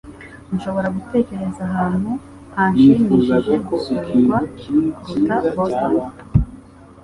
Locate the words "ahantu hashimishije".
1.69-3.53